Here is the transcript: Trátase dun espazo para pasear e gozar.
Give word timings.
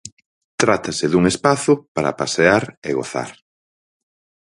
Trátase 0.61 1.05
dun 1.09 1.23
espazo 1.33 1.73
para 1.95 2.15
pasear 2.21 2.63
e 2.87 2.89
gozar. 2.97 3.29